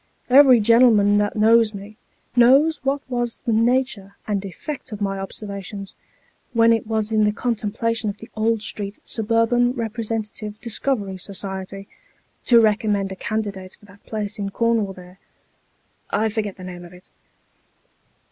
Every 0.31 0.59
gen'lem'n 0.59 1.19
that 1.19 1.35
knows 1.35 1.75
me, 1.75 1.95
knows 2.35 2.83
what 2.83 3.01
was 3.07 3.37
the 3.45 3.53
nature 3.53 4.15
and 4.27 4.43
effect 4.43 4.91
of 4.91 4.99
my 4.99 5.19
observations, 5.19 5.93
when 6.53 6.73
it 6.73 6.87
was 6.87 7.11
in 7.11 7.23
the 7.23 7.31
contemplation 7.31 8.09
of 8.09 8.17
the 8.17 8.27
Old 8.35 8.63
Street 8.63 8.97
Suburban 9.03 9.75
Eepresentative 9.75 10.59
Discovery 10.59 11.17
Society, 11.17 11.87
to 12.47 12.59
recommend 12.59 13.11
a 13.11 13.15
candidate 13.15 13.77
for 13.79 13.85
that 13.85 14.03
place 14.07 14.39
in 14.39 14.49
Cornwall 14.49 14.93
there 14.93 15.19
I 16.09 16.29
forget 16.29 16.55
the 16.55 16.63
name 16.63 16.83
of 16.83 16.93
it. 16.93 17.11